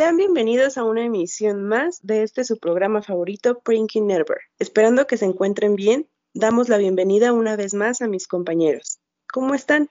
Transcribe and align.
Sean 0.00 0.16
bienvenidos 0.16 0.78
a 0.78 0.84
una 0.84 1.04
emisión 1.04 1.62
más 1.62 2.00
de 2.02 2.22
este 2.22 2.44
su 2.44 2.58
programa 2.58 3.02
favorito, 3.02 3.60
Prinking 3.60 4.06
Nerver. 4.06 4.38
Esperando 4.58 5.06
que 5.06 5.18
se 5.18 5.26
encuentren 5.26 5.76
bien, 5.76 6.08
damos 6.32 6.70
la 6.70 6.78
bienvenida 6.78 7.34
una 7.34 7.54
vez 7.54 7.74
más 7.74 8.00
a 8.00 8.08
mis 8.08 8.26
compañeros. 8.26 8.98
¿Cómo 9.30 9.54
están? 9.54 9.90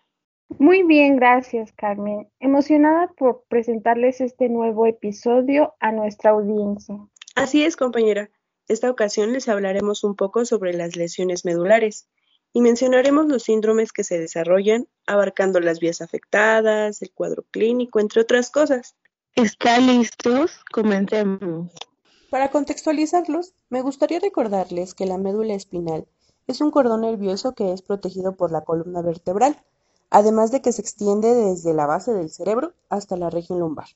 Muy 0.58 0.82
bien, 0.82 1.18
gracias 1.18 1.72
Carmen. 1.74 2.28
Emocionada 2.40 3.14
por 3.20 3.44
presentarles 3.50 4.20
este 4.20 4.50
nuevo 4.50 4.88
episodio 4.88 5.76
a 5.80 5.92
nuestra 5.92 6.32
audiencia. 6.32 6.96
Así 7.36 7.64
es, 7.64 7.76
compañera. 7.76 8.32
Esta 8.68 8.90
ocasión 8.90 9.32
les 9.32 9.48
hablaremos 9.48 10.04
un 10.04 10.16
poco 10.16 10.44
sobre 10.44 10.74
las 10.74 10.96
lesiones 10.96 11.46
medulares 11.46 12.10
y 12.52 12.62
mencionaremos 12.62 13.28
los 13.28 13.44
síndromes 13.44 13.92
que 13.92 14.04
se 14.04 14.18
desarrollan, 14.18 14.88
abarcando 15.06 15.60
las 15.60 15.80
vías 15.80 16.02
afectadas, 16.02 17.04
el 17.04 17.12
cuadro 17.14 17.46
clínico, 17.52 18.00
entre 18.00 18.22
otras 18.22 18.50
cosas. 18.50 18.96
¿Están 19.36 19.88
listos? 19.88 20.52
Comencemos. 20.72 21.72
Para 22.30 22.52
contextualizarlos, 22.52 23.54
me 23.70 23.82
gustaría 23.82 24.20
recordarles 24.20 24.94
que 24.94 25.06
la 25.06 25.18
médula 25.18 25.54
espinal 25.54 26.08
es 26.48 26.62
un 26.62 26.72
cordón 26.72 27.02
nervioso 27.02 27.54
que 27.54 27.72
es 27.72 27.82
protegido 27.82 28.36
por 28.36 28.52
la 28.52 28.62
columna 28.62 29.02
vertebral, 29.02 29.64
además 30.10 30.52
de 30.52 30.62
que 30.62 30.72
se 30.72 30.82
extiende 30.82 31.34
desde 31.34 31.74
la 31.74 31.86
base 31.86 32.12
del 32.12 32.30
cerebro 32.30 32.74
hasta 32.90 33.18
la 33.18 33.30
región 33.30 33.60
lumbar. 33.60 33.88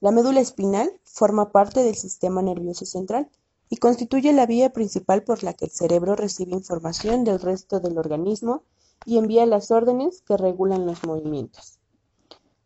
La 0.00 0.10
médula 0.10 0.40
espinal 0.40 0.90
forma 1.04 1.50
parte 1.50 1.82
del 1.82 1.96
sistema 1.96 2.42
nervioso 2.42 2.86
central 2.86 3.28
y 3.68 3.78
constituye 3.78 4.32
la 4.32 4.46
vía 4.46 4.72
principal 4.72 5.22
por 5.22 5.42
la 5.42 5.54
que 5.54 5.66
el 5.66 5.70
cerebro 5.70 6.14
recibe 6.14 6.52
información 6.52 7.24
del 7.24 7.40
resto 7.40 7.80
del 7.80 7.98
organismo 7.98 8.62
y 9.04 9.18
envía 9.18 9.44
las 9.46 9.70
órdenes 9.70 10.22
que 10.22 10.36
regulan 10.36 10.86
los 10.86 11.04
movimientos. 11.04 11.78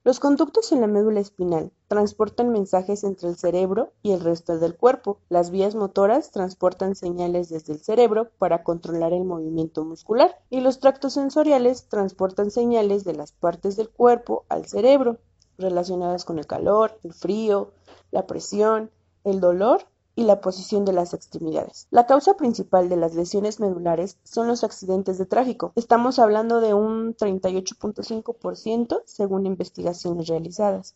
Los 0.03 0.19
conductos 0.19 0.73
en 0.73 0.81
la 0.81 0.87
médula 0.87 1.21
espinal 1.21 1.73
transportan 1.87 2.49
mensajes 2.49 3.05
entre 3.05 3.29
el 3.29 3.37
cerebro 3.37 3.93
y 4.03 4.13
el 4.13 4.21
resto 4.21 4.59
del 4.59 4.75
cuerpo. 4.75 5.19
Las 5.29 5.51
vías 5.51 5.75
motoras 5.75 6.31
transportan 6.31 6.97
señales 6.97 7.51
desde 7.51 7.75
el 7.75 7.81
cerebro 7.81 8.31
para 8.39 8.63
controlar 8.63 9.13
el 9.13 9.25
movimiento 9.25 9.85
muscular 9.85 10.39
y 10.49 10.61
los 10.61 10.81
tractos 10.81 11.13
sensoriales 11.13 11.87
transportan 11.89 12.51
señales 12.51 13.05
de 13.05 13.13
las 13.13 13.33
partes 13.33 13.77
del 13.77 13.91
cuerpo 13.91 14.47
al 14.49 14.65
cerebro 14.65 15.19
relacionadas 15.59 16.25
con 16.25 16.39
el 16.39 16.47
calor, 16.47 16.99
el 17.05 17.13
frío, 17.13 17.73
la 18.11 18.27
presión, 18.27 18.91
el 19.25 19.39
dolor 19.39 19.83
y 20.21 20.25
la 20.25 20.43
posición 20.43 20.85
de 20.85 20.93
las 20.93 21.15
extremidades. 21.15 21.87
La 21.91 22.05
causa 22.05 22.37
principal 22.37 22.91
de 22.91 22.97
las 22.97 23.15
lesiones 23.15 23.59
medulares 23.59 24.19
son 24.23 24.49
los 24.49 24.65
accidentes 24.65 25.17
de 25.17 25.25
tráfico. 25.25 25.73
Estamos 25.77 26.19
hablando 26.19 26.61
de 26.61 26.75
un 26.75 27.17
38.5% 27.17 29.03
según 29.07 29.47
investigaciones 29.47 30.29
realizadas. 30.29 30.95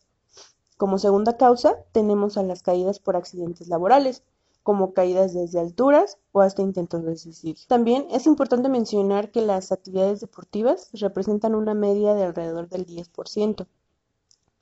Como 0.77 0.99
segunda 0.99 1.37
causa 1.37 1.75
tenemos 1.91 2.37
a 2.37 2.43
las 2.43 2.61
caídas 2.61 2.99
por 2.99 3.15
accidentes 3.15 3.67
laborales, 3.67 4.21
como 4.61 4.93
caídas 4.93 5.33
desde 5.33 5.59
alturas 5.59 6.19
o 6.31 6.41
hasta 6.41 6.61
intentos 6.61 7.03
de 7.03 7.17
suicidio. 7.17 7.63
También 7.67 8.05
es 8.11 8.27
importante 8.27 8.69
mencionar 8.69 9.31
que 9.31 9.41
las 9.41 9.71
actividades 9.71 10.19
deportivas 10.19 10.89
representan 10.93 11.55
una 11.55 11.73
media 11.73 12.13
de 12.13 12.25
alrededor 12.25 12.69
del 12.69 12.85
10%. 12.85 13.65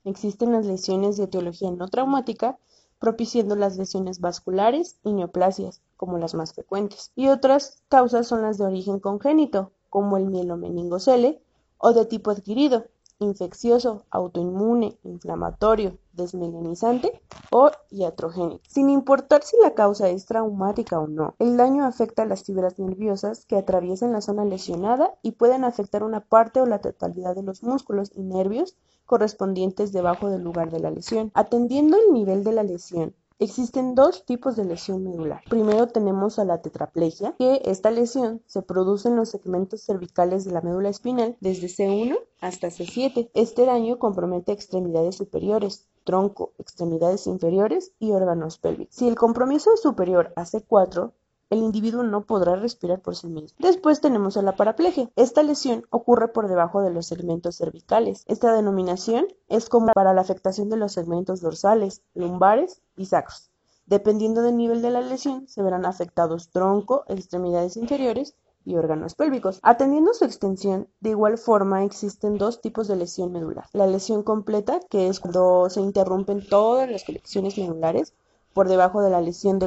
Existen 0.04 0.52
las 0.52 0.64
lesiones 0.64 1.18
de 1.18 1.24
etiología 1.24 1.70
no 1.70 1.86
traumática 1.88 2.58
propiciando 3.04 3.54
las 3.54 3.76
lesiones 3.76 4.18
vasculares 4.18 4.96
y 5.04 5.12
neoplasias, 5.12 5.82
como 5.98 6.16
las 6.16 6.32
más 6.32 6.54
frecuentes. 6.54 7.12
Y 7.14 7.28
otras 7.28 7.82
causas 7.90 8.26
son 8.26 8.40
las 8.40 8.56
de 8.56 8.64
origen 8.64 8.98
congénito, 8.98 9.72
como 9.90 10.16
el 10.16 10.24
mielomeningocele, 10.24 11.42
o 11.76 11.92
de 11.92 12.06
tipo 12.06 12.30
adquirido, 12.30 12.86
infeccioso, 13.18 14.04
autoinmune, 14.10 14.98
inflamatorio, 15.04 15.98
desmelenizante 16.12 17.20
o 17.50 17.70
iatrogénico. 17.90 18.62
Sin 18.68 18.90
importar 18.90 19.42
si 19.42 19.56
la 19.62 19.74
causa 19.74 20.08
es 20.08 20.26
traumática 20.26 20.98
o 20.98 21.06
no, 21.06 21.34
el 21.38 21.56
daño 21.56 21.84
afecta 21.84 22.22
a 22.22 22.26
las 22.26 22.44
fibras 22.44 22.78
nerviosas 22.78 23.44
que 23.46 23.56
atraviesan 23.56 24.12
la 24.12 24.20
zona 24.20 24.44
lesionada 24.44 25.14
y 25.22 25.32
pueden 25.32 25.64
afectar 25.64 26.02
una 26.02 26.20
parte 26.20 26.60
o 26.60 26.66
la 26.66 26.80
totalidad 26.80 27.34
de 27.34 27.42
los 27.42 27.62
músculos 27.62 28.10
y 28.14 28.22
nervios 28.22 28.76
correspondientes 29.06 29.92
debajo 29.92 30.30
del 30.30 30.42
lugar 30.42 30.70
de 30.70 30.80
la 30.80 30.90
lesión. 30.90 31.30
Atendiendo 31.34 31.96
el 31.96 32.12
nivel 32.12 32.42
de 32.42 32.52
la 32.52 32.62
lesión, 32.62 33.14
Existen 33.40 33.96
dos 33.96 34.24
tipos 34.24 34.54
de 34.54 34.64
lesión 34.64 35.02
medular. 35.02 35.42
Primero 35.50 35.88
tenemos 35.88 36.38
a 36.38 36.44
la 36.44 36.62
tetraplegia, 36.62 37.34
que 37.36 37.62
esta 37.64 37.90
lesión 37.90 38.42
se 38.46 38.62
produce 38.62 39.08
en 39.08 39.16
los 39.16 39.30
segmentos 39.30 39.82
cervicales 39.82 40.44
de 40.44 40.52
la 40.52 40.60
médula 40.60 40.88
espinal 40.88 41.36
desde 41.40 41.66
C1 41.66 42.16
hasta 42.40 42.68
C7. 42.68 43.30
Este 43.34 43.66
daño 43.66 43.98
compromete 43.98 44.52
extremidades 44.52 45.16
superiores, 45.16 45.88
tronco, 46.04 46.52
extremidades 46.58 47.26
inferiores 47.26 47.92
y 47.98 48.12
órganos 48.12 48.58
pélvicos. 48.58 48.94
Si 48.94 49.08
el 49.08 49.16
compromiso 49.16 49.74
es 49.74 49.82
superior 49.82 50.32
a 50.36 50.44
C4, 50.44 51.12
el 51.54 51.62
individuo 51.62 52.02
no 52.02 52.22
podrá 52.22 52.56
respirar 52.56 53.00
por 53.00 53.16
sí 53.16 53.28
mismo. 53.28 53.56
Después 53.58 54.00
tenemos 54.00 54.36
a 54.36 54.42
la 54.42 54.56
paraplegia. 54.56 55.08
Esta 55.14 55.42
lesión 55.42 55.86
ocurre 55.90 56.28
por 56.28 56.48
debajo 56.48 56.82
de 56.82 56.90
los 56.90 57.06
segmentos 57.06 57.56
cervicales. 57.56 58.24
Esta 58.26 58.52
denominación 58.52 59.26
es 59.48 59.68
como 59.68 59.92
para 59.92 60.12
la 60.12 60.20
afectación 60.20 60.68
de 60.68 60.76
los 60.76 60.92
segmentos 60.92 61.40
dorsales, 61.40 62.02
lumbares 62.14 62.82
y 62.96 63.06
sacros. 63.06 63.50
Dependiendo 63.86 64.42
del 64.42 64.56
nivel 64.56 64.82
de 64.82 64.90
la 64.90 65.00
lesión, 65.00 65.46
se 65.46 65.62
verán 65.62 65.86
afectados 65.86 66.48
tronco, 66.48 67.04
extremidades 67.06 67.76
inferiores 67.76 68.34
y 68.64 68.76
órganos 68.76 69.14
pélvicos. 69.14 69.60
Atendiendo 69.62 70.12
su 70.14 70.24
extensión, 70.24 70.88
de 71.00 71.10
igual 71.10 71.38
forma 71.38 71.84
existen 71.84 72.36
dos 72.36 72.60
tipos 72.60 72.88
de 72.88 72.96
lesión 72.96 73.30
medular. 73.30 73.66
La 73.72 73.86
lesión 73.86 74.22
completa, 74.22 74.80
que 74.90 75.08
es 75.08 75.20
cuando 75.20 75.70
se 75.70 75.80
interrumpen 75.80 76.44
todas 76.48 76.90
las 76.90 77.04
conexiones 77.04 77.56
medulares, 77.58 78.14
por 78.54 78.68
debajo 78.68 79.02
de 79.02 79.10
la 79.10 79.20
lesión 79.20 79.58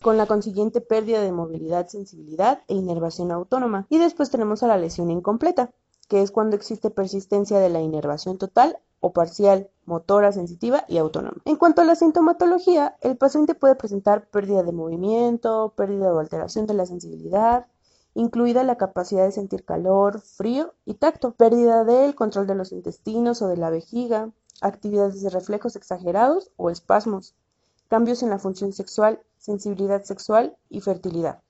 con 0.00 0.16
la 0.16 0.26
consiguiente 0.26 0.80
pérdida 0.80 1.20
de 1.20 1.32
movilidad, 1.32 1.88
sensibilidad 1.88 2.62
e 2.68 2.74
inervación 2.74 3.32
autónoma. 3.32 3.86
Y 3.90 3.98
después 3.98 4.30
tenemos 4.30 4.62
a 4.62 4.68
la 4.68 4.78
lesión 4.78 5.10
incompleta, 5.10 5.72
que 6.08 6.22
es 6.22 6.30
cuando 6.30 6.56
existe 6.56 6.88
persistencia 6.88 7.58
de 7.58 7.68
la 7.68 7.80
inervación 7.80 8.38
total 8.38 8.78
o 9.00 9.12
parcial, 9.12 9.68
motora, 9.84 10.32
sensitiva 10.32 10.84
y 10.88 10.98
autónoma. 10.98 11.36
En 11.44 11.56
cuanto 11.56 11.82
a 11.82 11.84
la 11.84 11.96
sintomatología, 11.96 12.96
el 13.00 13.16
paciente 13.16 13.54
puede 13.54 13.74
presentar 13.74 14.28
pérdida 14.28 14.62
de 14.62 14.72
movimiento, 14.72 15.74
pérdida 15.76 16.12
o 16.12 16.18
alteración 16.18 16.66
de 16.66 16.74
la 16.74 16.86
sensibilidad, 16.86 17.66
incluida 18.14 18.64
la 18.64 18.76
capacidad 18.76 19.24
de 19.24 19.32
sentir 19.32 19.64
calor, 19.64 20.20
frío 20.20 20.74
y 20.84 20.94
tacto, 20.94 21.32
pérdida 21.32 21.84
del 21.84 22.14
control 22.14 22.46
de 22.46 22.54
los 22.54 22.72
intestinos 22.72 23.42
o 23.42 23.48
de 23.48 23.56
la 23.56 23.70
vejiga, 23.70 24.30
actividades 24.60 25.22
de 25.22 25.30
reflejos 25.30 25.76
exagerados 25.76 26.50
o 26.56 26.70
espasmos, 26.70 27.34
cambios 27.88 28.22
en 28.22 28.30
la 28.30 28.38
función 28.38 28.72
sexual, 28.72 29.20
sensibilidad 29.38 30.04
sexual 30.04 30.56
y 30.68 30.80
fertilidad, 30.80 31.42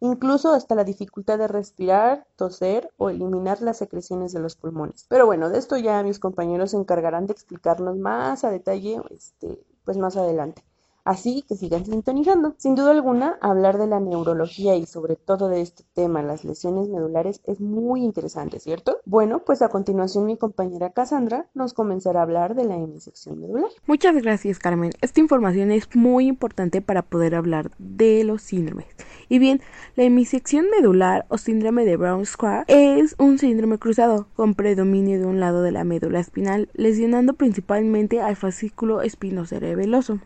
incluso 0.00 0.52
hasta 0.52 0.74
la 0.74 0.84
dificultad 0.84 1.38
de 1.38 1.48
respirar, 1.48 2.26
toser 2.36 2.90
o 2.96 3.10
eliminar 3.10 3.62
las 3.62 3.78
secreciones 3.78 4.32
de 4.32 4.40
los 4.40 4.56
pulmones. 4.56 5.06
Pero 5.08 5.26
bueno, 5.26 5.48
de 5.48 5.58
esto 5.58 5.76
ya 5.76 6.02
mis 6.02 6.18
compañeros 6.18 6.72
se 6.72 6.76
encargarán 6.76 7.26
de 7.26 7.32
explicarnos 7.32 7.96
más 7.96 8.44
a 8.44 8.50
detalle 8.50 9.00
este, 9.10 9.64
pues 9.84 9.96
más 9.96 10.16
adelante. 10.16 10.64
Así 11.04 11.44
que 11.46 11.54
sigan 11.54 11.84
sintonizando. 11.84 12.54
Sin 12.56 12.74
duda 12.74 12.90
alguna, 12.90 13.36
hablar 13.42 13.78
de 13.78 13.86
la 13.86 14.00
neurología 14.00 14.74
y 14.74 14.86
sobre 14.86 15.16
todo 15.16 15.48
de 15.48 15.60
este 15.60 15.84
tema, 15.92 16.22
las 16.22 16.44
lesiones 16.44 16.88
medulares, 16.88 17.42
es 17.44 17.60
muy 17.60 18.02
interesante, 18.02 18.58
¿cierto? 18.58 18.98
Bueno, 19.04 19.40
pues 19.40 19.60
a 19.60 19.68
continuación 19.68 20.24
mi 20.24 20.38
compañera 20.38 20.90
Cassandra 20.90 21.46
nos 21.52 21.74
comenzará 21.74 22.20
a 22.20 22.22
hablar 22.22 22.54
de 22.54 22.64
la 22.64 22.76
hemisección 22.76 23.38
medular. 23.38 23.68
Muchas 23.86 24.14
gracias, 24.16 24.58
Carmen. 24.58 24.92
Esta 25.02 25.20
información 25.20 25.70
es 25.70 25.94
muy 25.94 26.26
importante 26.26 26.80
para 26.80 27.02
poder 27.02 27.34
hablar 27.34 27.70
de 27.78 28.24
los 28.24 28.40
síndromes. 28.40 28.86
Y 29.28 29.38
bien, 29.38 29.60
la 29.96 30.04
hemisección 30.04 30.66
medular 30.70 31.26
o 31.28 31.36
síndrome 31.36 31.84
de 31.84 31.96
Brown 31.96 32.24
Square 32.24 32.64
es 32.68 33.14
un 33.18 33.38
síndrome 33.38 33.78
cruzado 33.78 34.28
con 34.34 34.54
predominio 34.54 35.18
de 35.18 35.26
un 35.26 35.38
lado 35.38 35.62
de 35.62 35.72
la 35.72 35.84
médula 35.84 36.20
espinal, 36.20 36.70
lesionando 36.72 37.34
principalmente 37.34 38.20
al 38.20 38.36
fascículo 38.36 39.02
espinocerebeloso. 39.02 40.20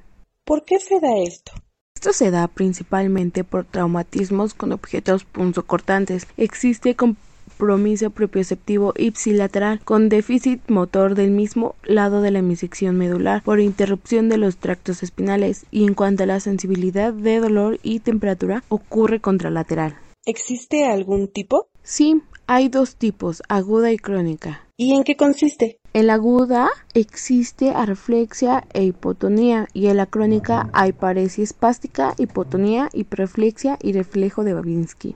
¿Por 0.49 0.65
qué 0.65 0.79
se 0.79 0.99
da 0.99 1.15
esto? 1.19 1.53
Esto 1.95 2.15
se 2.15 2.31
da 2.31 2.49
principalmente 2.49 3.45
por 3.45 3.67
traumatismos 3.67 4.55
con 4.55 4.73
objetos 4.73 5.25
punzocortantes. 5.25 6.27
Existe 6.39 6.97
compromiso 6.97 8.09
propioceptivo 8.09 8.95
ipsilateral 8.97 9.81
con 9.85 10.09
déficit 10.09 10.63
motor 10.71 11.15
del 11.15 11.33
mismo 11.33 11.75
lado 11.85 12.23
de 12.23 12.31
la 12.31 12.39
hemisección 12.39 12.97
medular 12.97 13.43
por 13.43 13.61
interrupción 13.61 14.31
de 14.31 14.39
los 14.39 14.57
tractos 14.57 15.03
espinales 15.03 15.67
y 15.71 15.85
en 15.85 15.93
cuanto 15.93 16.23
a 16.23 16.27
la 16.27 16.41
sensibilidad 16.41 17.13
de 17.13 17.41
dolor 17.41 17.79
y 17.83 18.01
temperatura 18.01 18.65
ocurre 18.71 19.21
contralateral. 19.21 19.99
¿Existe 20.25 20.87
algún 20.87 21.29
tipo? 21.29 21.69
Sí, 21.83 22.23
hay 22.49 22.71
dos 22.71 22.97
tipos, 22.97 23.43
aguda 23.49 23.93
y 23.93 23.99
crónica. 23.99 24.63
¿Y 24.79 24.95
en 24.95 25.05
qué 25.05 25.17
consiste? 25.17 25.79
En 25.93 26.07
la 26.07 26.15
aguda 26.15 26.71
existe 26.95 27.71
arflexia 27.71 28.65
e 28.73 28.85
hipotonía 28.85 29.69
y 29.75 29.89
en 29.89 29.99
la 29.99 30.07
crónica 30.07 30.71
hay 30.73 30.93
paresia 30.93 31.45
espástica, 31.45 32.15
hipotonía, 32.17 32.89
hiperflexia 32.95 33.79
y 33.83 33.93
reflejo 33.93 34.45
de 34.45 34.55
Babinski. 34.55 35.15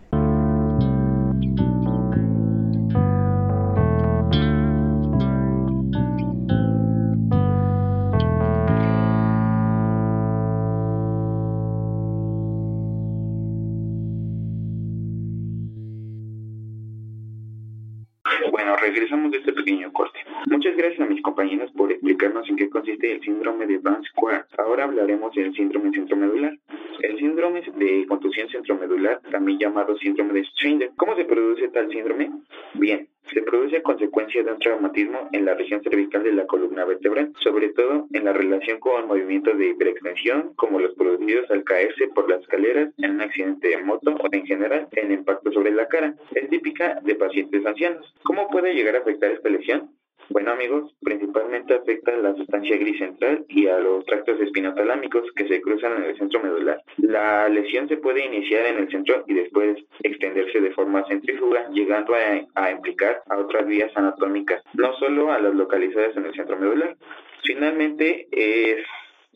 Regresamos 18.80 19.30
de 19.30 19.38
este 19.38 19.52
pequeño 19.52 19.92
corte. 19.92 20.18
Muchas 20.46 20.76
gracias 20.76 21.00
a 21.00 21.10
mis 21.10 21.22
compañeros 21.22 21.70
por 21.72 21.90
explicarnos 21.90 22.48
en 22.48 22.56
qué 22.56 22.68
consiste 22.68 23.12
el 23.12 23.20
síndrome 23.20 23.66
de 23.66 23.78
Van 23.78 24.02
Square. 24.04 24.44
Ahora 24.58 24.84
hablaremos 24.84 25.34
del 25.34 25.54
síndrome 25.54 25.90
centromedular. 25.92 26.56
El 27.02 27.18
síndrome 27.18 27.62
de 27.62 28.06
contusión 28.06 28.48
centromedular, 28.48 29.20
también 29.32 29.58
llamado 29.58 29.98
síndrome 29.98 30.34
de 30.34 30.44
Stringer. 30.44 30.92
¿Cómo 30.96 31.16
se 31.16 31.24
produce 31.24 31.68
tal 31.70 31.90
síndrome? 31.90 32.30
Bien, 32.74 33.08
se 33.32 33.42
produce 33.42 33.78
a 33.78 33.82
consecuencia 33.82 34.44
de 34.44 34.52
un 34.52 34.60
traumatismo 34.60 35.28
en 35.32 35.44
la 35.44 35.54
región 35.54 35.82
cervical 35.82 36.22
de 36.22 36.32
la 36.32 36.46
columna 36.46 36.84
vertebral, 36.84 37.32
sobre 37.40 37.70
todo 37.70 38.06
en 38.12 38.24
la 38.24 38.32
relación 38.32 38.78
con 38.78 39.08
movimientos 39.08 39.58
de 39.58 39.70
hiperextensión, 39.70 40.54
como 40.54 40.78
los 40.78 40.94
producidos 40.94 41.50
al 41.50 41.64
caerse 41.64 42.06
por 42.14 42.30
las 42.30 42.40
escaleras 42.42 42.90
en 42.98 43.10
un 43.10 43.20
accidente 43.20 43.68
de 43.68 43.78
moto 43.78 44.12
o 44.12 44.28
en 44.30 44.46
general 44.46 44.86
en 44.92 45.10
impacto 45.10 45.50
sobre 45.50 45.72
la 45.72 45.88
cara. 45.88 46.14
Es 46.36 46.48
típica 46.50 47.00
de 47.02 47.16
pacientes 47.16 47.66
ancianos. 47.66 48.14
¿Cómo 48.22 48.46
puede 48.46 48.74
llegar 48.74 48.94
a 48.94 49.00
afectar 49.00 49.32
esta 49.32 49.48
lesión? 49.48 49.90
Bueno 50.32 50.52
amigos, 50.52 50.94
principalmente 51.02 51.74
afecta 51.74 52.14
a 52.14 52.16
la 52.16 52.34
sustancia 52.34 52.78
gris 52.78 52.98
central 52.98 53.44
y 53.50 53.66
a 53.66 53.78
los 53.78 54.02
tractos 54.06 54.40
espinotalámicos 54.40 55.30
que 55.36 55.46
se 55.46 55.60
cruzan 55.60 55.98
en 55.98 56.04
el 56.04 56.16
centro 56.16 56.42
medular. 56.42 56.82
La 56.96 57.50
lesión 57.50 57.86
se 57.86 57.98
puede 57.98 58.24
iniciar 58.24 58.64
en 58.64 58.78
el 58.78 58.90
centro 58.90 59.24
y 59.26 59.34
después 59.34 59.76
extenderse 60.02 60.58
de 60.60 60.72
forma 60.72 61.04
centrífuga, 61.06 61.68
llegando 61.70 62.14
a, 62.14 62.70
implicar 62.70 63.22
a 63.28 63.36
otras 63.36 63.66
vías 63.66 63.92
anatómicas, 63.94 64.62
no 64.72 64.94
solo 64.94 65.30
a 65.30 65.38
las 65.38 65.54
localizadas 65.54 66.16
en 66.16 66.24
el 66.24 66.34
centro 66.34 66.58
medular. 66.58 66.96
Finalmente, 67.44 68.26
es, 68.32 68.86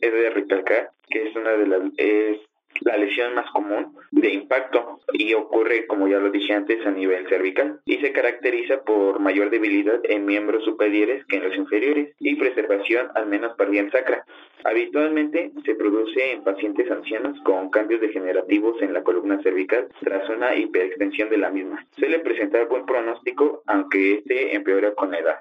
es 0.01 0.11
de 0.11 0.29
recalcar 0.31 0.89
que 1.11 1.27
es 1.27 1.35
una 1.35 1.51
de 1.51 1.67
las 1.67 1.81
la 2.81 2.97
lesión 2.97 3.33
más 3.33 3.49
común 3.51 3.95
de 4.11 4.31
impacto 4.31 4.99
y 5.13 5.33
ocurre, 5.33 5.87
como 5.87 6.07
ya 6.07 6.19
lo 6.19 6.29
dije 6.29 6.53
antes, 6.53 6.85
a 6.85 6.91
nivel 6.91 7.27
cervical 7.27 7.79
y 7.85 7.97
se 7.97 8.11
caracteriza 8.11 8.81
por 8.83 9.19
mayor 9.19 9.49
debilidad 9.49 9.99
en 10.03 10.25
miembros 10.25 10.63
superiores 10.63 11.25
que 11.25 11.37
en 11.37 11.43
los 11.43 11.55
inferiores 11.55 12.13
y 12.19 12.35
preservación 12.35 13.09
al 13.15 13.27
menos 13.27 13.55
parcial 13.55 13.91
sacra. 13.91 14.25
Habitualmente 14.63 15.51
se 15.65 15.75
produce 15.75 16.31
en 16.31 16.43
pacientes 16.43 16.89
ancianos 16.89 17.39
con 17.43 17.69
cambios 17.69 18.01
degenerativos 18.01 18.81
en 18.81 18.93
la 18.93 19.03
columna 19.03 19.41
cervical 19.41 19.87
tras 20.01 20.27
una 20.29 20.55
hiperextensión 20.55 21.29
de 21.29 21.37
la 21.37 21.49
misma. 21.49 21.85
Suele 21.97 22.19
presentar 22.19 22.67
buen 22.67 22.85
pronóstico, 22.85 23.63
aunque 23.67 24.15
este 24.15 24.55
empeora 24.55 24.93
con 24.93 25.11
la 25.11 25.19
edad. 25.19 25.37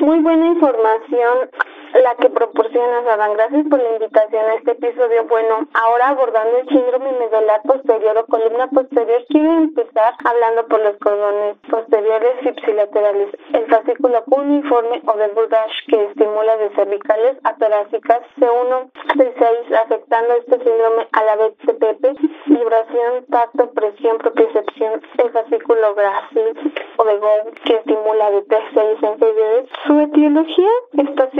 Muy 0.00 0.20
buena 0.20 0.46
información 0.46 1.50
la 1.94 2.14
que 2.16 2.30
proporcionas, 2.30 3.06
Adán. 3.06 3.34
Gracias 3.34 3.66
por 3.68 3.80
la 3.82 3.92
invitación 3.92 4.44
a 4.46 4.54
este 4.54 4.72
episodio. 4.72 5.24
Bueno, 5.24 5.66
ahora 5.74 6.08
abordando 6.08 6.58
el 6.58 6.68
síndrome 6.68 7.12
medular 7.12 7.62
posterior 7.62 8.16
o 8.18 8.26
columna 8.26 8.68
posterior, 8.68 9.24
quiero 9.28 9.52
empezar 9.52 10.14
hablando 10.24 10.66
por 10.68 10.80
los 10.80 10.96
cordones 10.98 11.56
posteriores 11.68 12.46
ipsilaterales. 12.46 13.30
El 13.52 13.66
fascículo 13.66 14.22
uniforme 14.28 15.02
o 15.06 15.16
de 15.16 15.28
Burdash 15.28 15.72
que 15.88 16.04
estimula 16.04 16.56
de 16.56 16.70
cervicales 16.70 17.36
a 17.44 17.54
torácicas 17.56 18.20
C1, 18.38 18.90
C6, 19.16 19.74
afectando 19.84 20.34
este 20.34 20.58
síndrome 20.58 21.08
a 21.12 21.24
la 21.24 21.36
vez 21.36 21.54
CPP, 21.66 22.18
vibración, 22.46 23.26
tacto, 23.30 23.70
presión, 23.72 24.18
propiocepción. 24.18 25.02
El 25.18 25.30
fascículo 25.30 25.94
grácil 25.94 26.74
o 26.96 27.04
de 27.04 27.18
Gould 27.18 27.54
que 27.64 27.74
estimula 27.74 28.30
de 28.30 28.44
T6 28.46 29.12
inferiores. 29.12 29.68
Su 29.86 30.00
etiología 30.00 30.70
está 30.92 31.30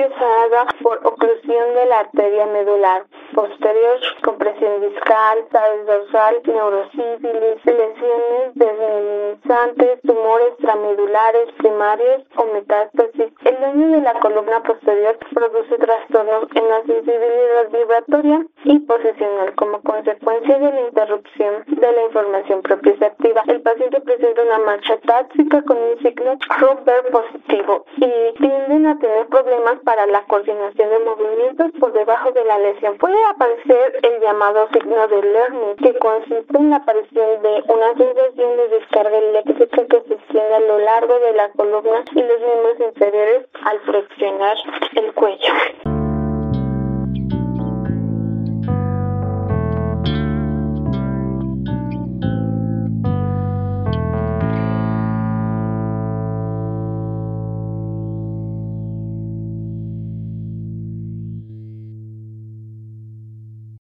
por 0.83 1.07
oclusión 1.07 1.75
de 1.75 1.87
la 1.87 2.01
arteria 2.01 2.47
medular 2.47 3.05
posterior, 3.35 3.99
compresión 4.23 4.81
discal, 4.81 5.45
sales 5.53 5.87
dorsal, 5.87 6.41
neurosífilis, 6.45 7.65
lesiones 7.65 8.55
desminimizantes, 8.55 10.01
tumores 10.03 10.57
tramedulares 10.59 11.53
primarios 11.59 12.23
o 12.37 12.45
metástasis. 12.55 13.33
El 13.45 13.61
daño 13.61 13.89
de 13.89 14.01
la 14.01 14.15
columna 14.15 14.63
posterior 14.63 15.19
produce 15.33 15.77
trastornos 15.77 16.45
en 16.55 16.69
la 16.69 16.83
sensibilidad 16.85 17.71
vibratoria 17.71 18.47
y 18.65 18.79
posicional 18.81 19.55
como 19.55 19.81
consecuencia 19.83 20.59
de 20.59 20.73
la 20.73 20.81
interrupción 20.81 21.65
de 21.67 21.93
la 21.93 22.03
información 22.05 22.62
propioceptiva. 22.62 23.43
El 23.47 23.62
paciente 23.62 24.01
presenta 24.01 24.43
una 24.43 24.59
marcha 24.59 24.99
táxica 24.99 25.62
con 25.62 25.77
un 25.79 25.99
ciclo 25.99 26.37
Roper 26.59 27.11
positivo 27.11 27.85
y 27.97 28.39
tienden 28.39 28.87
a 28.87 28.99
tener 28.99 29.27
problemas 29.27 29.79
para 29.85 30.07
la 30.07 30.23
coordinación 30.25 30.91
de 30.91 30.99
movimientos 31.01 31.71
por 31.79 31.93
debajo 31.93 32.33
de 32.33 32.45
la 32.45 32.59
lesión. 32.59 32.99
Puede 32.99 33.19
aparecer 33.27 33.99
el 34.03 34.21
llamado 34.21 34.69
signo 34.73 35.09
de 35.09 35.23
learning, 35.23 35.77
que 35.77 35.99
consiste 35.99 36.56
en 36.56 36.71
la 36.71 36.77
aparición 36.77 37.43
de 37.43 37.63
una 37.69 37.95
sensación 37.97 38.56
de 38.56 38.69
descarga 38.69 39.19
eléctrica 39.19 39.87
que 39.87 40.03
se 40.06 40.15
extiende 40.15 40.55
a 40.55 40.61
lo 40.61 40.79
largo 40.79 41.19
de 41.21 41.33
la 41.33 41.49
columna 41.53 42.05
y 42.13 42.23
los 42.23 42.41
miembros 42.41 42.81
inferiores 42.81 43.47
al 43.65 43.79
flexionar 43.81 44.56
el 44.97 45.13
cuello. 45.15 46.00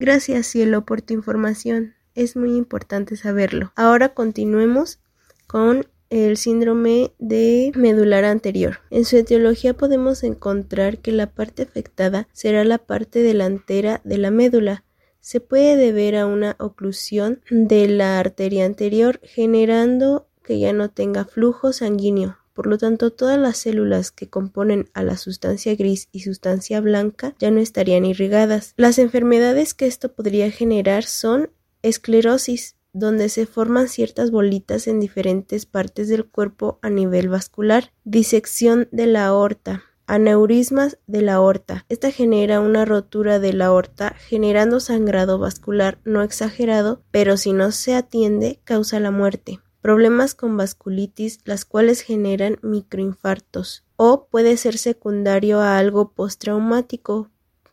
Gracias 0.01 0.47
cielo 0.47 0.85
por 0.85 1.03
tu 1.03 1.13
información. 1.13 1.95
Es 2.15 2.37
muy 2.37 2.57
importante 2.57 3.17
saberlo. 3.17 3.73
Ahora 3.75 4.11
continuemos 4.11 5.01
con 5.49 5.89
el 6.09 6.37
síndrome 6.37 7.13
de 7.19 7.73
medular 7.75 8.25
anterior. 8.25 8.79
En 8.91 9.05
su 9.05 9.17
etiología 9.17 9.75
podemos 9.75 10.23
encontrar 10.23 10.99
que 10.99 11.11
la 11.11 11.27
parte 11.27 11.65
afectada 11.65 12.29
será 12.33 12.63
la 12.65 12.79
parte 12.79 13.23
delantera 13.23 14.01
de 14.05 14.19
la 14.19 14.31
médula. 14.31 14.85
Se 15.21 15.41
puede 15.41 15.77
deber 15.77 16.15
a 16.15 16.27
una 16.27 16.55
oclusión 16.61 17.43
de 17.51 17.89
la 17.89 18.21
arteria 18.21 18.67
anterior 18.67 19.19
generando 19.25 20.29
que 20.45 20.61
ya 20.61 20.73
no 20.73 20.91
tenga 20.91 21.25
flujo 21.25 21.73
sanguíneo. 21.73 22.38
Por 22.59 22.67
lo 22.67 22.77
tanto, 22.77 23.13
todas 23.13 23.39
las 23.39 23.57
células 23.57 24.11
que 24.11 24.29
componen 24.29 24.91
a 24.93 25.05
la 25.05 25.17
sustancia 25.17 25.77
gris 25.77 26.09
y 26.11 26.23
sustancia 26.23 26.81
blanca 26.81 27.37
ya 27.39 27.53
no 27.53 27.61
estarían 27.61 28.05
irrigadas. 28.05 28.75
Las 28.77 28.99
enfermedades 28.99 29.75
que 29.75 29.87
esto 29.87 30.13
podría 30.13 30.51
generar 30.51 31.05
son 31.05 31.53
esclerosis, 31.83 32.75
donde 32.93 33.29
se 33.29 33.47
forman 33.47 33.87
ciertas 33.87 34.33
bolitas 34.33 34.89
en 34.89 34.99
diferentes 34.99 35.67
partes 35.67 36.09
del 36.09 36.27
cuerpo 36.27 36.81
a 36.83 36.91
nivel 36.91 37.29
vascular, 37.29 37.93
disección 38.03 38.89
de 38.91 39.07
la 39.07 39.27
aorta, 39.27 39.85
aneurismas 40.09 40.99
de 41.07 41.23
la 41.23 41.35
aorta. 41.35 41.87
Esta 41.89 42.11
genera 42.11 42.59
una 42.59 42.85
rotura 42.85 43.39
de 43.39 43.53
la 43.53 43.67
aorta 43.67 44.17
generando 44.19 44.81
sangrado 44.81 45.39
vascular 45.39 46.01
no 46.05 46.25
exagerado, 46.25 47.05
pero 47.13 47.37
si 47.37 47.53
no 47.53 47.71
se 47.71 47.95
atiende 47.95 48.59
causa 48.65 48.99
la 48.99 49.13
muerte 49.13 49.61
problemas 49.81 50.35
con 50.35 50.57
vasculitis, 50.57 51.41
las 51.45 51.65
cuales 51.65 52.01
generan 52.01 52.59
microinfartos, 52.63 53.85
o 53.97 54.27
puede 54.27 54.57
ser 54.57 54.79
secundario 54.79 55.61
a 55.61 55.79
algo 55.79 56.13
postraumático, 56.13 57.31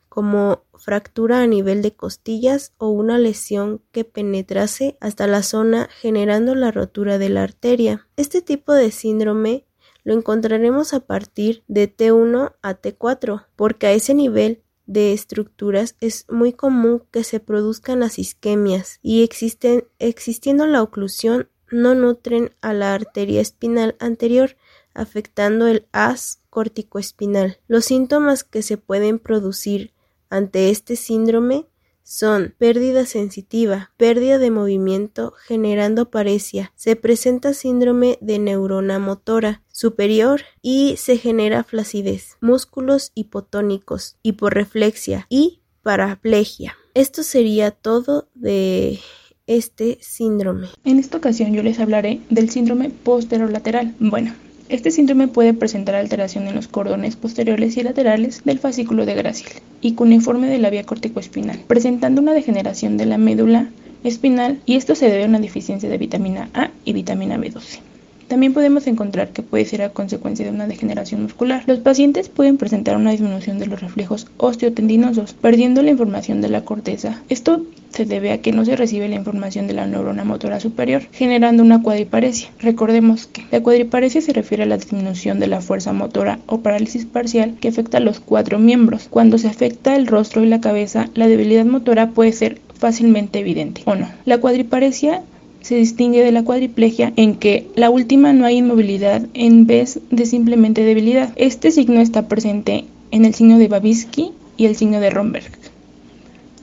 como 0.10 0.64
fractura 0.74 1.42
a 1.42 1.48
nivel 1.48 1.82
de 1.82 1.94
costillas 1.94 2.74
o 2.78 2.88
una 2.88 3.18
lesión 3.18 3.82
que 3.92 4.06
penetrase 4.06 4.98
hasta 5.02 5.28
la 5.28 5.44
zona 5.44 5.90
generando 6.00 6.56
la 6.56 6.72
rotura 6.72 7.18
de 7.18 7.28
la 7.28 7.44
arteria. 7.44 8.08
Este 8.16 8.42
tipo 8.42 8.72
de 8.72 8.92
síndrome 8.92 9.66
lo 10.06 10.14
encontraremos 10.14 10.94
a 10.94 11.02
partir 11.02 11.64
de 11.68 11.94
T1 11.94 12.56
a 12.62 12.82
T4, 12.82 13.48
porque 13.58 13.88
a 13.88 13.92
ese 13.92 14.14
nivel 14.14 14.62
de 14.86 15.12
estructuras 15.12 15.98
es 16.00 16.26
muy 16.30 16.54
común 16.54 17.04
que 17.12 17.24
se 17.24 17.40
produzcan 17.40 18.00
las 18.00 18.20
isquemias 18.20 19.00
y 19.02 19.24
existen, 19.24 19.86
existiendo 20.00 20.66
la 20.68 20.82
oclusión 20.82 21.50
no 21.72 21.96
nutren 21.96 22.52
a 22.62 22.74
la 22.74 22.94
arteria 22.94 23.42
espinal 23.42 23.96
anterior, 24.00 24.58
afectando 24.94 25.68
el 25.68 25.88
haz 25.92 26.42
corticoespinal. 26.50 27.60
Los 27.68 27.86
síntomas 27.86 28.44
que 28.44 28.62
se 28.62 28.78
pueden 28.78 29.20
producir 29.20 29.94
ante 30.30 30.70
este 30.70 30.96
síndrome 30.96 31.68
son 32.06 32.54
pérdida 32.60 33.06
sensitiva, 33.08 33.92
pérdida 33.98 34.38
de 34.38 34.52
movimiento 34.52 35.34
generando 35.48 36.12
paresia, 36.12 36.72
se 36.76 36.96
presenta 36.96 37.54
síndrome 37.54 38.20
de 38.22 38.38
neurona 38.38 39.00
motora 39.00 39.64
superior 39.72 40.42
y 40.62 40.96
se 40.98 41.18
genera 41.18 41.64
flacidez, 41.64 42.38
músculos 42.42 43.12
hipotónicos, 43.16 44.18
hiporreflexia 44.22 45.26
y 45.30 45.62
paraplegia. 45.82 46.78
Esto 46.94 47.24
sería 47.24 47.72
todo 47.72 48.30
de 48.36 49.00
este 49.48 50.00
síndrome. 50.02 50.68
En 50.84 50.98
esta 50.98 51.18
ocasión 51.18 51.54
yo 51.54 51.62
les 51.62 51.80
hablaré 51.80 52.20
del 52.30 52.50
síndrome 52.50 52.90
posterolateral. 52.90 53.94
Bueno, 54.00 54.34
este 54.70 54.90
síndrome 54.90 55.28
puede 55.28 55.54
presentar 55.54 55.94
alteración 55.96 56.48
en 56.48 56.56
los 56.56 56.68
cordones 56.68 57.16
posteriores 57.16 57.78
y 57.78 57.84
laterales 57.84 58.44
del 58.44 58.58
fascículo 58.58 59.06
de 59.06 59.14
Gracil 59.14 59.48
y 59.82 59.94
cuneiforme 59.94 60.48
de 60.48 60.58
la 60.58 60.72
vía 60.72 60.84
corticoespinal, 60.84 61.60
presentando 61.68 62.22
una 62.22 62.34
degeneración 62.34 62.98
de 62.98 63.06
la 63.06 63.20
médula 63.20 63.70
espinal 64.04 64.60
y 64.66 64.76
esto 64.76 64.96
se 64.96 65.10
debe 65.10 65.26
a 65.26 65.28
una 65.28 65.40
deficiencia 65.40 65.90
de 65.90 65.98
vitamina 65.98 66.50
A 66.54 66.72
y 66.84 66.94
vitamina 66.94 67.38
B12. 67.38 67.80
También 68.28 68.54
podemos 68.54 68.88
encontrar 68.88 69.30
que 69.30 69.44
puede 69.44 69.66
ser 69.66 69.82
a 69.82 69.90
consecuencia 69.90 70.46
de 70.46 70.52
una 70.52 70.68
degeneración 70.68 71.24
muscular. 71.24 71.64
Los 71.68 71.80
pacientes 71.80 72.30
pueden 72.30 72.58
presentar 72.58 72.98
una 72.98 73.12
disminución 73.12 73.60
de 73.60 73.68
los 73.68 73.82
reflejos 73.82 74.28
osteotendinosos, 74.38 75.34
perdiendo 75.34 75.82
la 75.84 75.92
información 75.92 76.42
de 76.42 76.50
la 76.50 76.62
corteza. 76.62 77.22
Esto 77.30 77.62
se 77.90 78.06
debe 78.06 78.34
a 78.34 78.42
que 78.42 78.52
no 78.52 78.66
se 78.66 78.76
recibe 78.76 79.08
la 79.08 79.16
información 79.16 79.68
de 79.68 79.74
la 79.74 79.88
neurona 79.88 80.26
motora 80.26 80.60
superior, 80.60 81.04
generando 81.12 81.64
una 81.64 81.82
cuadriparesia. 81.82 82.50
Recordemos 82.60 83.28
que 83.28 83.46
la 83.52 83.62
cuadriparesia 83.62 84.22
se 84.22 84.34
refiere 84.34 84.64
a 84.64 84.68
la 84.68 84.78
disminución 84.78 85.40
de 85.40 85.48
la 85.48 85.62
fuerza 85.62 85.94
motora 85.94 86.40
o 86.48 86.60
parálisis 86.60 87.06
parcial 87.06 87.56
que 87.62 87.70
afecta 87.70 87.98
a 87.98 88.02
los 88.02 88.20
cuatro 88.20 88.60
miembros. 88.60 89.08
Cuando 89.10 89.38
se 89.38 89.48
afecta 89.48 89.96
el 89.96 90.08
rostro 90.08 90.44
y 90.44 90.48
la 90.48 90.62
cabeza, 90.62 91.10
la 91.14 91.28
debilidad 91.28 91.66
motora 91.66 92.10
puede 92.10 92.34
ser 92.34 92.60
fácilmente 92.74 93.40
evidente 93.40 93.82
o 93.86 93.96
no. 93.96 94.10
La 94.26 94.40
cuadriparesia 94.40 95.22
se 95.66 95.74
distingue 95.74 96.24
de 96.24 96.32
la 96.32 96.44
cuadriplegia 96.44 97.12
en 97.16 97.38
que 97.38 97.66
la 97.76 97.90
última 97.90 98.34
no 98.34 98.46
hay 98.46 98.58
inmovilidad 98.58 99.26
en 99.34 99.66
vez 99.66 100.00
de 100.12 100.28
simplemente 100.28 100.84
debilidad. 100.84 101.34
Este 101.38 101.72
signo 101.72 102.02
está 102.02 102.28
presente 102.28 102.86
en 103.10 103.26
el 103.26 103.34
signo 103.34 103.58
de 103.58 103.68
Babinski 103.68 104.32
y 104.58 104.68
el 104.68 104.76
signo 104.76 105.00
de 105.00 105.10
Romberg. 105.10 105.50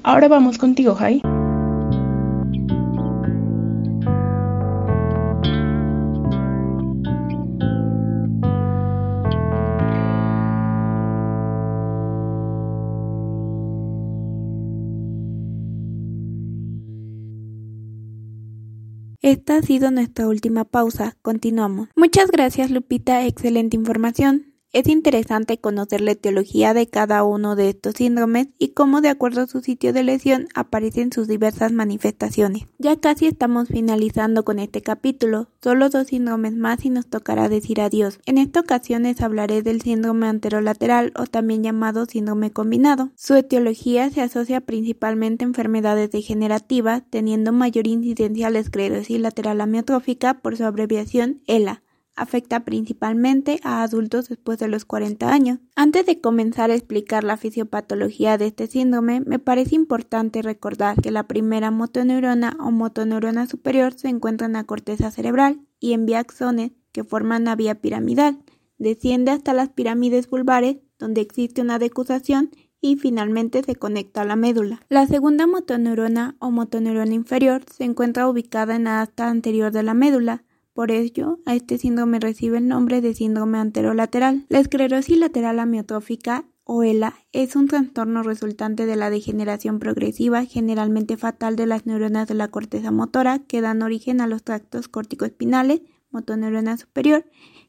Ahora 0.05 0.29
vamos 0.29 0.57
contigo, 0.57 0.95
Jai. 0.95 1.21
Esta 19.23 19.57
ha 19.57 19.63
sido 19.63 19.93
nuestra 19.93 20.27
última 20.27 20.65
pausa. 20.65 21.17
Continuamos. 21.23 21.89
Muchas 21.95 22.31
gracias, 22.33 22.73
Lupita. 22.73 23.25
Excelente 23.25 23.77
información. 23.77 24.52
Es 24.75 24.89
interesante 24.89 25.59
conocer 25.59 26.01
la 26.01 26.13
etiología 26.13 26.73
de 26.73 26.87
cada 26.87 27.25
uno 27.25 27.57
de 27.57 27.69
estos 27.69 27.97
síndromes 27.97 28.49
y 28.59 28.69
cómo 28.69 29.03
de 29.03 29.11
acuerdo 29.11 29.43
a 29.43 29.47
su 29.47 29.61
sitio 29.61 29.93
de 29.93 30.03
lesión 30.03 30.49
aparecen 30.55 31.13
sus 31.13 31.29
diversas 31.29 31.73
manifestaciones. 31.73 32.63
Ya 32.79 32.97
casi 32.97 33.27
estamos 33.27 33.69
finalizando 33.69 34.47
con 34.47 34.59
este 34.59 34.81
capítulo, 34.81 35.49
solo 35.63 35.91
dos 35.91 36.07
síndromes 36.07 36.55
más 36.55 36.87
y 36.87 36.89
nos 36.89 37.07
tocará 37.07 37.51
decir 37.51 37.83
adiós. 37.83 38.19
En 38.25 38.39
esta 38.39 38.61
ocasión 38.61 39.03
les 39.03 39.21
hablaré 39.21 39.61
del 39.61 39.83
síndrome 39.83 40.27
anterolateral 40.27 41.13
o 41.17 41.27
también 41.27 41.63
llamado 41.63 42.07
síndrome 42.07 42.51
combinado. 42.51 43.11
Su 43.15 43.35
etiología 43.35 44.09
se 44.09 44.23
asocia 44.23 44.63
principalmente 44.63 45.45
a 45.45 45.49
enfermedades 45.49 46.11
degenerativas, 46.11 47.03
teniendo 47.11 47.53
mayor 47.53 47.87
incidencia 47.87 48.47
a 48.47 48.51
la 48.51 48.61
esclerosis 48.61 49.21
lateral 49.21 49.61
amiotrófica 49.61 50.41
por 50.41 50.57
su 50.57 50.65
abreviación 50.65 51.43
ELA 51.47 51.83
afecta 52.15 52.65
principalmente 52.65 53.59
a 53.63 53.83
adultos 53.83 54.29
después 54.29 54.59
de 54.59 54.69
los 54.69 54.85
40 54.85 55.33
años. 55.33 55.59
Antes 55.77 56.07
de 56.07 56.21
comenzar 56.21 56.71
a 56.71 56.75
explicar 56.75 57.25
la 57.25 57.37
fisiopatología 57.37 58.39
de 58.39 58.47
este 58.47 58.67
síndrome, 58.67 59.21
me 59.21 59.39
parece 59.39 59.75
importante 59.75 60.43
recordar 60.43 61.01
que 61.01 61.11
la 61.11 61.27
primera 61.27 61.71
motoneurona 61.71 62.57
o 62.61 62.71
motoneurona 62.71 63.47
superior 63.47 63.95
se 63.95 64.09
encuentra 64.09 64.47
en 64.47 64.55
la 64.55 64.65
corteza 64.65 65.11
cerebral 65.11 65.61
y 65.81 65.95
en 65.95 66.13
axones 66.15 66.73
que 66.93 67.05
forman 67.05 67.45
la 67.45 67.57
vía 67.57 67.81
piramidal. 67.81 68.39
Desciende 68.79 69.31
hasta 69.31 69.55
las 69.55 69.71
pirámides 69.71 70.29
vulvares, 70.29 70.79
donde 70.99 71.21
existe 71.21 71.63
una 71.63 71.79
decusación 71.79 72.51
y 72.81 72.97
finalmente 72.97 73.63
se 73.63 73.77
conecta 73.77 74.23
a 74.23 74.25
la 74.25 74.37
médula. 74.37 74.81
La 74.89 75.07
segunda 75.07 75.47
motoneurona 75.47 76.37
o 76.41 76.51
motoneurona 76.51 77.15
inferior 77.15 77.63
se 77.73 77.85
encuentra 77.85 78.29
ubicada 78.29 78.75
en 78.77 78.85
la 78.85 79.01
asta 79.01 79.31
anterior 79.31 79.73
de 79.73 79.85
la 79.85 79.95
médula, 79.95 80.45
por 80.75 80.91
ello, 80.91 81.39
a 81.47 81.55
este 81.55 81.79
síndrome 81.79 82.21
recibe 82.21 82.59
el 82.59 82.69
nombre 82.69 83.01
de 83.01 83.15
síndrome 83.15 83.59
anterolateral. 83.59 84.47
La 84.49 84.59
esclerosis 84.59 85.19
lateral 85.19 85.59
amiotrófica 85.59 86.47
o 86.65 86.83
ELA 86.83 87.15
es 87.33 87.57
un 87.57 87.69
trastorno 87.69 88.23
resultante 88.23 88.87
de 88.87 88.97
la 88.97 89.11
degeneración 89.11 89.79
progresiva, 89.79 90.45
generalmente 90.45 91.17
fatal 91.17 91.57
de 91.57 91.67
las 91.67 91.87
neuronas 91.87 92.29
de 92.29 92.35
la 92.35 92.49
corteza 92.49 92.91
motora 92.91 93.41
que 93.41 93.61
dan 93.61 93.83
origen 93.83 94.21
a 94.21 94.27
los 94.27 94.43
tractos 94.43 94.89
corticoespinales, 94.89 95.83
motoneurona 96.11 96.77
superior, 96.77 97.25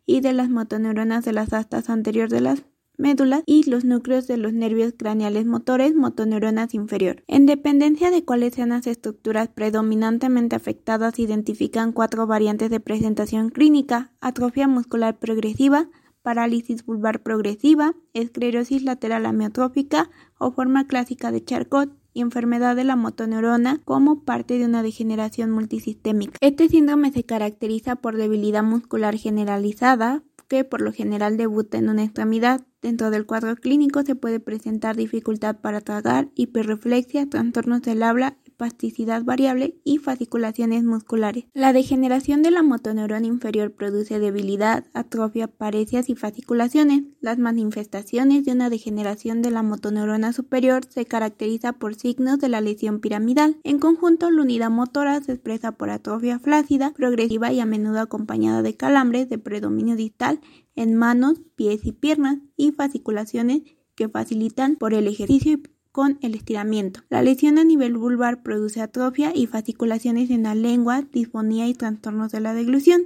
y 0.05 0.22
de 0.22 0.33
las 0.33 0.50
motoneuronas 0.50 1.25
de 1.25 1.33
las 1.33 1.53
astas 1.53 1.89
anterior 1.89 2.29
de 2.29 2.41
las 2.41 2.63
médulas 2.97 3.43
y 3.45 3.69
los 3.69 3.85
núcleos 3.85 4.27
de 4.27 4.38
los 4.38 4.53
nervios 4.53 4.93
craneales 4.97 5.45
motores 5.45 5.95
motoneuronas 5.95 6.73
inferior. 6.73 7.23
En 7.27 7.45
dependencia 7.45 8.12
de 8.12 8.23
cuáles 8.23 8.53
sean 8.53 8.69
las 8.69 8.88
estructuras 8.88 9.50
predominantemente 9.50 10.55
afectadas, 10.55 11.15
se 11.15 11.23
identifican 11.23 11.91
cuatro 11.91 12.27
variantes 12.27 12.69
de 12.69 12.79
presentación 12.79 13.50
clínica: 13.50 14.12
atrofia 14.21 14.67
muscular 14.67 15.19
progresiva, 15.19 15.89
parálisis 16.21 16.85
vulvar 16.85 17.21
progresiva, 17.21 17.95
esclerosis 18.13 18.83
lateral 18.83 19.25
amiotrófica 19.25 20.09
o 20.38 20.51
forma 20.51 20.88
clásica 20.88 21.31
de 21.31 21.43
Charcot 21.43 21.91
y 22.13 22.21
enfermedad 22.21 22.75
de 22.75 22.83
la 22.83 22.95
motoneurona 22.95 23.81
como 23.85 24.23
parte 24.23 24.57
de 24.57 24.65
una 24.65 24.83
degeneración 24.83 25.51
multisistémica. 25.51 26.38
Este 26.41 26.69
síndrome 26.69 27.12
se 27.12 27.23
caracteriza 27.23 27.95
por 27.97 28.17
debilidad 28.17 28.63
muscular 28.63 29.17
generalizada, 29.17 30.23
que 30.47 30.63
por 30.63 30.81
lo 30.81 30.93
general 30.93 31.38
debuta 31.38 31.77
en 31.77 31.89
una 31.89 32.03
extremidad. 32.03 32.62
Dentro 32.83 33.11
del 33.11 33.25
cuadro 33.25 33.55
clínico 33.55 34.03
se 34.03 34.13
puede 34.13 34.41
presentar 34.41 34.97
dificultad 34.97 35.55
para 35.61 35.79
tragar, 35.79 36.29
hiperreflexia, 36.35 37.29
trastornos 37.29 37.81
del 37.81 38.03
habla 38.03 38.37
plasticidad 38.53 39.23
variable 39.23 39.75
y 39.83 39.97
fasciculaciones 39.97 40.83
musculares. 40.83 41.45
La 41.53 41.73
degeneración 41.73 42.43
de 42.43 42.51
la 42.51 42.63
motoneurona 42.63 43.27
inferior 43.27 43.71
produce 43.73 44.19
debilidad, 44.19 44.85
atrofia, 44.93 45.47
parecias 45.47 46.09
y 46.09 46.15
fasciculaciones. 46.15 47.03
Las 47.19 47.39
manifestaciones 47.39 48.45
de 48.45 48.51
una 48.51 48.69
degeneración 48.69 49.41
de 49.41 49.51
la 49.51 49.63
motoneurona 49.63 50.33
superior 50.33 50.83
se 50.87 51.05
caracteriza 51.05 51.73
por 51.73 51.95
signos 51.95 52.39
de 52.39 52.49
la 52.49 52.61
lesión 52.61 52.99
piramidal. 52.99 53.57
En 53.63 53.79
conjunto, 53.79 54.31
la 54.31 54.41
unidad 54.41 54.69
motora 54.69 55.21
se 55.21 55.33
expresa 55.33 55.73
por 55.73 55.89
atrofia 55.89 56.39
flácida, 56.39 56.93
progresiva 56.93 57.51
y 57.51 57.59
a 57.59 57.65
menudo 57.65 57.99
acompañada 57.99 58.61
de 58.61 58.75
calambres 58.75 59.29
de 59.29 59.39
predominio 59.39 59.95
distal 59.95 60.39
en 60.75 60.95
manos, 60.95 61.41
pies 61.55 61.85
y 61.85 61.91
piernas 61.91 62.39
y 62.57 62.71
fasciculaciones 62.71 63.61
que 63.95 64.09
facilitan 64.09 64.75
por 64.75 64.93
el 64.93 65.07
ejercicio 65.07 65.53
y 65.53 65.63
con 65.91 66.17
el 66.21 66.33
estiramiento. 66.33 67.01
La 67.09 67.21
lesión 67.21 67.59
a 67.59 67.63
nivel 67.63 67.95
vulvar 67.97 68.41
produce 68.41 68.81
atrofia 68.81 69.31
y 69.35 69.45
fasciculaciones 69.45 70.31
en 70.31 70.43
la 70.43 70.55
lengua, 70.55 71.03
disfonía 71.11 71.67
y 71.67 71.75
trastornos 71.75 72.31
de 72.31 72.39
la 72.39 72.53
deglución. 72.53 73.03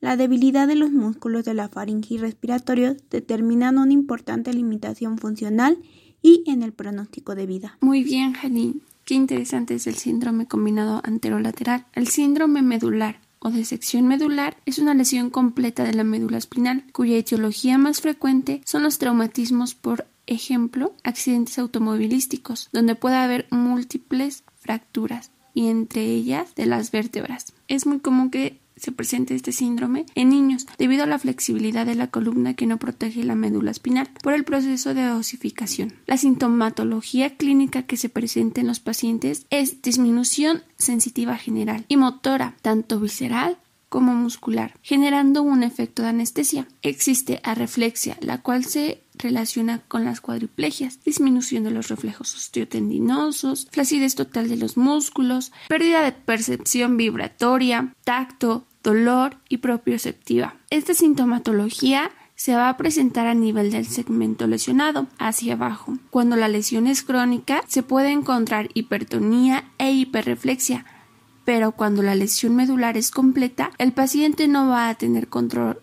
La 0.00 0.16
debilidad 0.16 0.66
de 0.66 0.76
los 0.76 0.90
músculos 0.90 1.44
de 1.44 1.54
la 1.54 1.68
faringe 1.68 2.14
y 2.14 2.18
respiratorios 2.18 2.96
determinan 3.10 3.78
una 3.78 3.92
importante 3.92 4.52
limitación 4.52 5.18
funcional 5.18 5.78
y 6.22 6.42
en 6.46 6.62
el 6.62 6.72
pronóstico 6.72 7.34
de 7.34 7.46
vida. 7.46 7.78
Muy 7.80 8.02
bien, 8.02 8.32
Janine. 8.32 8.80
Qué 9.04 9.14
interesante 9.14 9.74
es 9.74 9.86
el 9.86 9.94
síndrome 9.94 10.46
combinado 10.46 11.00
anterolateral. 11.04 11.86
El 11.92 12.08
síndrome 12.08 12.62
medular 12.62 13.20
o 13.46 13.50
de 13.52 13.64
sección 13.64 14.08
medular 14.08 14.56
es 14.66 14.80
una 14.80 14.92
lesión 14.92 15.30
completa 15.30 15.84
de 15.84 15.94
la 15.94 16.02
médula 16.02 16.36
espinal, 16.36 16.82
cuya 16.92 17.16
etiología 17.16 17.78
más 17.78 18.00
frecuente 18.00 18.60
son 18.64 18.82
los 18.82 18.98
traumatismos 18.98 19.76
por 19.76 20.08
ejemplo, 20.26 20.96
accidentes 21.04 21.56
automovilísticos, 21.60 22.68
donde 22.72 22.96
puede 22.96 23.14
haber 23.14 23.46
múltiples 23.50 24.42
fracturas 24.56 25.30
y 25.54 25.68
entre 25.68 26.02
ellas 26.02 26.56
de 26.56 26.66
las 26.66 26.90
vértebras. 26.90 27.52
Es 27.68 27.86
muy 27.86 28.00
común 28.00 28.32
que 28.32 28.58
se 28.76 28.92
presente 28.92 29.34
este 29.34 29.52
síndrome 29.52 30.06
en 30.14 30.28
niños 30.28 30.66
debido 30.78 31.04
a 31.04 31.06
la 31.06 31.18
flexibilidad 31.18 31.86
de 31.86 31.94
la 31.94 32.08
columna 32.08 32.54
que 32.54 32.66
no 32.66 32.78
protege 32.78 33.24
la 33.24 33.34
médula 33.34 33.70
espinal 33.70 34.08
por 34.22 34.34
el 34.34 34.44
proceso 34.44 34.94
de 34.94 35.10
osificación. 35.10 35.94
La 36.06 36.16
sintomatología 36.16 37.36
clínica 37.36 37.82
que 37.82 37.96
se 37.96 38.08
presenta 38.08 38.60
en 38.60 38.66
los 38.66 38.80
pacientes 38.80 39.46
es 39.50 39.82
disminución 39.82 40.62
sensitiva 40.76 41.36
general 41.36 41.84
y 41.88 41.96
motora, 41.96 42.56
tanto 42.62 43.00
visceral 43.00 43.58
como 43.88 44.14
muscular, 44.14 44.74
generando 44.82 45.42
un 45.42 45.62
efecto 45.62 46.02
de 46.02 46.08
anestesia. 46.08 46.68
Existe 46.82 47.40
arreflexia, 47.44 48.18
la 48.20 48.42
cual 48.42 48.64
se 48.64 49.00
relaciona 49.18 49.82
con 49.88 50.04
las 50.04 50.20
cuadriplegias, 50.20 51.02
disminución 51.04 51.64
de 51.64 51.70
los 51.70 51.88
reflejos 51.88 52.34
osteotendinosos, 52.34 53.68
flacidez 53.70 54.14
total 54.14 54.48
de 54.48 54.56
los 54.56 54.76
músculos, 54.76 55.52
pérdida 55.68 56.02
de 56.02 56.12
percepción 56.12 56.96
vibratoria, 56.96 57.94
tacto, 58.04 58.64
dolor 58.82 59.36
y 59.48 59.58
propioceptiva. 59.58 60.56
Esta 60.70 60.94
sintomatología 60.94 62.10
se 62.36 62.54
va 62.54 62.68
a 62.68 62.76
presentar 62.76 63.26
a 63.26 63.34
nivel 63.34 63.70
del 63.70 63.86
segmento 63.86 64.46
lesionado, 64.46 65.08
hacia 65.18 65.54
abajo. 65.54 65.98
Cuando 66.10 66.36
la 66.36 66.48
lesión 66.48 66.86
es 66.86 67.02
crónica, 67.02 67.62
se 67.66 67.82
puede 67.82 68.10
encontrar 68.10 68.68
hipertonía 68.74 69.64
e 69.78 69.90
hiperreflexia, 69.92 70.84
pero 71.44 71.72
cuando 71.72 72.02
la 72.02 72.14
lesión 72.14 72.54
medular 72.54 72.96
es 72.96 73.10
completa, 73.10 73.70
el 73.78 73.92
paciente 73.92 74.48
no 74.48 74.68
va 74.68 74.88
a 74.88 74.94
tener 74.94 75.28
control 75.28 75.80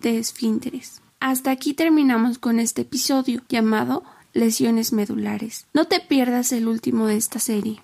de 0.00 0.18
esfínteres. 0.18 1.02
Hasta 1.26 1.50
aquí 1.50 1.74
terminamos 1.74 2.38
con 2.38 2.60
este 2.60 2.82
episodio 2.82 3.42
llamado 3.48 4.04
lesiones 4.32 4.92
medulares. 4.92 5.66
No 5.74 5.86
te 5.86 5.98
pierdas 5.98 6.52
el 6.52 6.68
último 6.68 7.08
de 7.08 7.16
esta 7.16 7.40
serie. 7.40 7.80